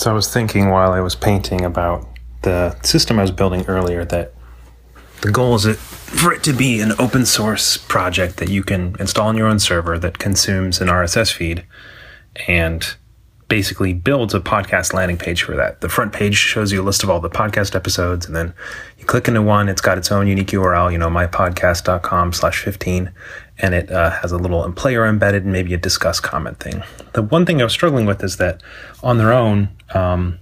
So 0.00 0.10
I 0.10 0.14
was 0.14 0.32
thinking 0.32 0.70
while 0.70 0.92
I 0.92 1.00
was 1.00 1.14
painting 1.14 1.62
about 1.62 2.08
the 2.40 2.74
system 2.80 3.18
I 3.18 3.22
was 3.22 3.30
building 3.30 3.66
earlier 3.68 4.02
that 4.06 4.32
the 5.20 5.30
goal 5.30 5.54
is 5.56 5.66
it, 5.66 5.76
for 5.76 6.32
it 6.32 6.42
to 6.44 6.54
be 6.54 6.80
an 6.80 6.92
open 6.98 7.26
source 7.26 7.76
project 7.76 8.38
that 8.38 8.48
you 8.48 8.62
can 8.62 8.96
install 8.98 9.28
on 9.28 9.36
your 9.36 9.46
own 9.46 9.58
server 9.58 9.98
that 9.98 10.18
consumes 10.18 10.80
an 10.80 10.88
RSS 10.88 11.34
feed 11.34 11.66
and 12.48 12.96
basically 13.50 13.92
builds 13.92 14.32
a 14.32 14.40
podcast 14.40 14.94
landing 14.94 15.18
page 15.18 15.42
for 15.42 15.54
that. 15.56 15.82
The 15.82 15.90
front 15.90 16.14
page 16.14 16.36
shows 16.36 16.72
you 16.72 16.80
a 16.80 16.84
list 16.84 17.02
of 17.02 17.10
all 17.10 17.20
the 17.20 17.28
podcast 17.28 17.74
episodes, 17.74 18.24
and 18.24 18.34
then 18.34 18.54
you 18.96 19.04
click 19.04 19.28
into 19.28 19.42
one. 19.42 19.68
It's 19.68 19.82
got 19.82 19.98
its 19.98 20.10
own 20.10 20.26
unique 20.28 20.46
URL, 20.46 20.90
you 20.90 20.96
know, 20.96 21.10
mypodcast.com 21.10 22.32
slash 22.32 22.62
15, 22.62 23.10
and 23.58 23.74
it 23.74 23.90
uh, 23.90 24.10
has 24.10 24.32
a 24.32 24.38
little 24.38 24.72
player 24.72 25.04
embedded 25.04 25.42
and 25.42 25.52
maybe 25.52 25.74
a 25.74 25.78
Disqus 25.78 26.22
comment 26.22 26.60
thing. 26.60 26.82
The 27.12 27.22
one 27.22 27.44
thing 27.44 27.60
I 27.60 27.64
was 27.64 27.72
struggling 27.72 28.06
with 28.06 28.22
is 28.24 28.38
that 28.38 28.62
on 29.02 29.18
their 29.18 29.32
own, 29.32 29.68
um, 29.92 30.38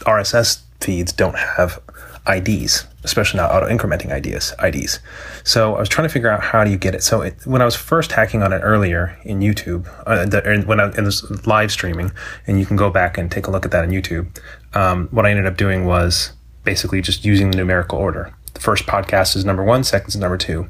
RSS 0.00 0.62
feeds 0.80 1.12
don't 1.12 1.36
have 1.36 1.80
IDs, 2.28 2.86
especially 3.04 3.38
not 3.38 3.50
auto 3.50 3.66
incrementing 3.68 4.14
IDs. 4.14 4.52
IDs. 4.62 5.00
So 5.44 5.74
I 5.74 5.80
was 5.80 5.88
trying 5.88 6.06
to 6.06 6.12
figure 6.12 6.30
out 6.30 6.42
how 6.42 6.62
do 6.64 6.70
you 6.70 6.76
get 6.76 6.94
it. 6.94 7.02
So 7.02 7.22
it, 7.22 7.34
when 7.46 7.62
I 7.62 7.64
was 7.64 7.74
first 7.74 8.12
hacking 8.12 8.42
on 8.42 8.52
it 8.52 8.60
earlier 8.60 9.18
in 9.24 9.40
YouTube, 9.40 9.88
uh, 10.06 10.26
the, 10.26 10.62
when 10.66 10.80
I 10.80 10.88
this 10.88 11.46
live 11.46 11.72
streaming, 11.72 12.12
and 12.46 12.60
you 12.60 12.66
can 12.66 12.76
go 12.76 12.90
back 12.90 13.16
and 13.16 13.30
take 13.30 13.46
a 13.46 13.50
look 13.50 13.64
at 13.64 13.70
that 13.70 13.84
on 13.84 13.90
YouTube. 13.90 14.38
Um, 14.74 15.08
what 15.10 15.24
I 15.24 15.30
ended 15.30 15.46
up 15.46 15.56
doing 15.56 15.86
was 15.86 16.32
basically 16.64 17.00
just 17.00 17.24
using 17.24 17.50
the 17.50 17.56
numerical 17.56 17.98
order. 17.98 18.34
The 18.54 18.60
first 18.60 18.86
podcast 18.86 19.36
is 19.36 19.44
number 19.44 19.64
one, 19.64 19.84
second 19.84 20.08
is 20.08 20.16
number 20.16 20.36
two. 20.36 20.68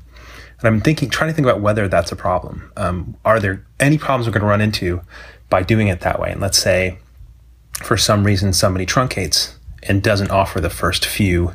And 0.61 0.67
I'm 0.67 0.81
thinking, 0.81 1.09
trying 1.09 1.31
to 1.31 1.34
think 1.34 1.47
about 1.47 1.61
whether 1.61 1.89
that's 1.89 2.12
a 2.12 2.17
problem. 2.17 2.70
Um, 2.77 3.17
are 3.25 3.39
there 3.41 3.65
any 3.79 3.97
problems 3.97 4.27
we're 4.27 4.33
going 4.33 4.43
to 4.43 4.48
run 4.48 4.61
into 4.61 5.01
by 5.51 5.62
doing 5.62 5.89
it 5.89 6.01
that 6.01 6.20
way? 6.20 6.33
And 6.33 6.41
let's 6.41 6.59
say, 6.59 6.98
for 7.83 7.97
some 7.97 8.25
reason, 8.25 8.53
somebody 8.53 8.84
truncates 8.84 9.55
and 9.82 10.02
doesn't 10.02 10.30
offer 10.30 10.60
the 10.60 10.70
first 10.70 11.06
few, 11.06 11.53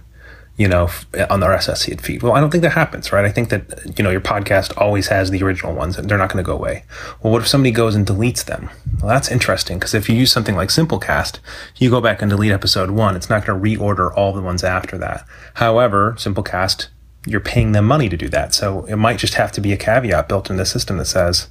you 0.58 0.68
know, 0.68 0.90
on 1.30 1.40
the 1.40 1.48
RSS 1.48 2.00
feed. 2.02 2.22
Well, 2.24 2.34
I 2.34 2.40
don't 2.40 2.52
think 2.52 2.62
that 2.62 2.74
happens, 2.74 3.12
right? 3.12 3.26
I 3.26 3.32
think 3.32 3.50
that, 3.50 3.98
you 3.98 4.04
know, 4.04 4.12
your 4.12 4.22
podcast 4.22 4.80
always 4.80 5.08
has 5.08 5.32
the 5.32 5.42
original 5.44 5.74
ones 5.74 5.98
and 5.98 6.10
they're 6.10 6.18
not 6.18 6.32
going 6.32 6.44
to 6.44 6.48
go 6.48 6.56
away. 6.56 6.86
Well, 7.22 7.34
what 7.34 7.42
if 7.42 7.48
somebody 7.48 7.72
goes 7.72 7.96
and 7.96 8.06
deletes 8.06 8.46
them? 8.46 8.70
Well, 9.00 9.10
that's 9.10 9.32
interesting 9.32 9.80
because 9.80 9.94
if 9.94 10.08
you 10.10 10.16
use 10.16 10.32
something 10.32 10.56
like 10.56 10.70
Simplecast, 10.70 11.40
you 11.78 11.90
go 11.90 12.02
back 12.02 12.22
and 12.22 12.30
delete 12.30 12.52
episode 12.52 12.92
one, 12.92 13.16
it's 13.16 13.30
not 13.30 13.46
going 13.46 13.62
to 13.62 13.70
reorder 13.70 14.16
all 14.16 14.34
the 14.34 14.42
ones 14.42 14.64
after 14.64 14.98
that. 15.00 15.26
However, 15.56 16.14
Simplecast, 16.18 16.88
you're 17.26 17.40
paying 17.40 17.72
them 17.72 17.86
money 17.86 18.10
to 18.10 18.18
do 18.18 18.30
that. 18.30 18.54
So 18.54 18.86
it 18.86 18.98
might 18.98 19.18
just 19.18 19.36
have 19.36 19.52
to 19.54 19.62
be 19.62 19.72
a 19.72 19.78
caveat 19.78 20.28
built 20.28 20.50
in 20.50 20.58
the 20.58 20.66
system 20.66 20.98
that 20.98 21.06
says, 21.06 21.48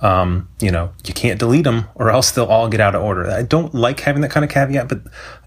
um, 0.00 0.48
you 0.60 0.70
know, 0.70 0.92
you 1.04 1.14
can't 1.14 1.38
delete 1.38 1.64
them 1.64 1.88
or 1.94 2.10
else 2.10 2.30
they'll 2.30 2.44
all 2.44 2.68
get 2.68 2.80
out 2.80 2.94
of 2.94 3.02
order. 3.02 3.28
I 3.30 3.42
don't 3.42 3.74
like 3.74 4.00
having 4.00 4.22
that 4.22 4.30
kind 4.30 4.44
of 4.44 4.50
caveat, 4.50 4.88
but 4.88 5.00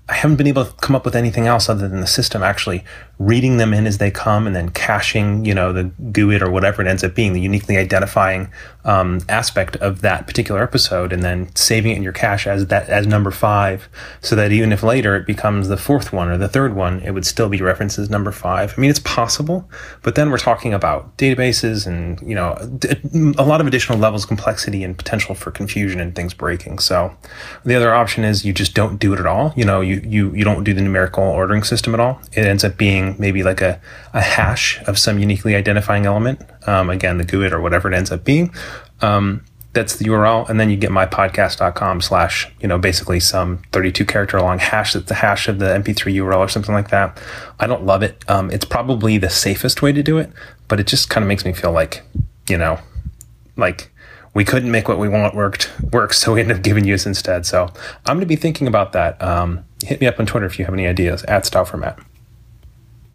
I 0.10 0.16
haven't 0.16 0.38
been 0.38 0.48
able 0.48 0.66
to 0.66 0.72
come 0.74 0.96
up 0.96 1.06
with 1.06 1.16
anything 1.16 1.46
else 1.46 1.70
other 1.70 1.88
than 1.88 2.02
the 2.02 2.08
system 2.08 2.42
actually 2.42 2.84
reading 3.20 3.58
them 3.58 3.74
in 3.74 3.86
as 3.86 3.98
they 3.98 4.10
come 4.10 4.48
and 4.48 4.56
then 4.56 4.70
caching, 4.70 5.44
you 5.44 5.54
know, 5.54 5.74
the 5.74 5.84
GUID 6.12 6.42
or 6.42 6.50
whatever 6.50 6.82
it 6.82 6.88
ends 6.88 7.04
up 7.04 7.14
being, 7.14 7.34
the 7.34 7.42
uniquely 7.42 7.78
identifying 7.78 8.50
um, 8.86 9.20
aspect 9.28 9.76
of 9.78 10.02
that 10.02 10.26
particular 10.26 10.64
episode, 10.64 11.12
and 11.12 11.22
then 11.22 11.54
saving 11.54 11.92
it 11.92 11.98
in 11.98 12.04
your 12.04 12.14
cache 12.14 12.48
as 12.48 12.68
that 12.68 12.88
as 12.90 13.06
number 13.06 13.30
five, 13.30 13.90
so 14.22 14.36
that 14.36 14.54
even 14.54 14.72
if 14.72 14.84
later 14.84 15.16
it 15.16 15.28
becomes 15.28 15.68
the 15.68 15.76
fourth 15.76 16.14
one 16.14 16.30
or 16.30 16.38
the 16.38 16.48
third 16.48 16.76
one, 16.76 17.02
it 17.02 17.12
would 17.12 17.26
still 17.26 17.50
be 17.50 17.62
referenced 17.62 18.00
as 18.00 18.10
number 18.10 18.32
five. 18.32 18.74
I 18.76 18.82
mean, 18.82 18.90
it's 18.90 19.00
possible, 19.00 19.70
but 20.02 20.16
then 20.16 20.32
we're 20.32 20.38
talking 20.38 20.74
about 20.74 21.18
databases 21.18 21.86
and 21.86 22.20
you 22.22 22.34
know 22.34 22.56
a 23.38 23.46
lot 23.46 23.60
of 23.60 23.68
additional 23.68 24.00
levels 24.00 24.24
of 24.24 24.30
complexity 24.30 24.84
and 24.84 24.98
potential 24.98 25.36
for 25.36 25.52
confusion 25.52 26.00
and 26.00 26.16
things 26.16 26.34
breaking. 26.34 26.80
So 26.80 27.16
the 27.66 27.76
other 27.76 27.94
option 27.94 28.24
is 28.24 28.46
you 28.46 28.54
just 28.54 28.74
don't 28.74 28.98
do 28.98 29.14
it 29.14 29.20
at 29.20 29.26
all. 29.26 29.54
You 29.58 29.66
know, 29.66 29.82
you 30.04 30.34
you 30.34 30.44
don't 30.44 30.64
do 30.64 30.74
the 30.74 30.82
numerical 30.82 31.24
ordering 31.24 31.64
system 31.64 31.94
at 31.94 32.00
all. 32.00 32.22
It 32.34 32.46
ends 32.46 32.64
up 32.64 32.78
being 32.78 33.16
maybe 33.20 33.44
like 33.44 33.62
a, 33.62 33.80
a 34.14 34.22
hash 34.22 34.82
of 34.88 34.98
some 34.98 35.20
uniquely 35.20 35.56
identifying 35.56 36.06
element. 36.06 36.42
Um, 36.68 36.90
again, 36.90 37.18
the 37.18 37.26
GUID 37.26 37.52
or 37.52 37.62
whatever 37.62 37.92
it 37.92 37.96
ends 37.96 38.12
up 38.12 38.24
being. 38.24 38.54
Um, 39.02 39.44
that's 39.74 39.98
the 39.98 40.06
URL. 40.06 40.50
And 40.50 40.60
then 40.60 40.70
you 40.70 40.78
get 40.78 40.90
mypodcast.com 40.90 42.02
slash, 42.02 42.52
you 42.60 42.68
know, 42.68 42.78
basically 42.78 43.20
some 43.20 43.62
32 43.72 44.06
character 44.06 44.42
long 44.42 44.60
hash. 44.60 44.94
That's 44.94 45.06
the 45.06 45.14
hash 45.16 45.48
of 45.48 45.60
the 45.60 45.66
MP3 45.68 46.14
URL 46.16 46.40
or 46.40 46.50
something 46.50 46.74
like 46.74 46.90
that. 46.90 47.22
I 47.60 47.68
don't 47.68 47.86
love 47.86 48.02
it. 48.02 48.24
Um, 48.28 48.50
it's 48.52 48.66
probably 48.66 49.18
the 49.18 49.30
safest 49.30 49.82
way 49.82 49.92
to 49.92 50.02
do 50.02 50.18
it, 50.18 50.32
but 50.68 50.80
it 50.80 50.88
just 50.88 51.10
kind 51.10 51.24
of 51.24 51.28
makes 51.28 51.46
me 51.46 51.54
feel 51.54 51.72
like, 51.72 52.02
you 52.50 52.58
know, 52.58 52.80
like 53.60 53.92
we 54.34 54.46
couldn't 54.46 54.72
make 54.72 54.88
what 54.88 55.00
we 55.00 55.10
want 55.10 55.36
worked 55.36 55.72
work, 55.92 56.14
so 56.14 56.34
we 56.34 56.42
ended 56.42 56.58
up 56.58 56.64
giving 56.64 56.86
use 56.86 57.06
instead. 57.06 57.46
So 57.46 57.68
I'm 58.06 58.16
going 58.16 58.22
to 58.22 58.26
be 58.26 58.36
thinking 58.36 58.68
about 58.68 58.94
that. 58.94 59.22
Um, 59.22 59.66
hit 59.84 60.02
me 60.02 60.08
up 60.08 60.20
on 60.20 60.26
Twitter 60.26 60.46
if 60.46 60.60
you 60.60 60.66
have 60.66 60.74
any 60.74 60.88
ideas 60.88 61.24
at 61.24 61.46
Style 61.46 61.66
Format. 61.66 62.00